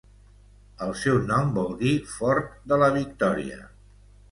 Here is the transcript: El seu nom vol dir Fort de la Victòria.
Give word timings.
El 0.85 0.93
seu 1.01 1.19
nom 1.27 1.51
vol 1.59 1.69
dir 1.83 1.93
Fort 2.15 2.51
de 2.73 2.83
la 2.87 2.91
Victòria. 2.99 3.63